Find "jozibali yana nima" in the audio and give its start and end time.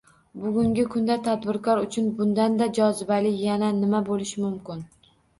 2.77-4.01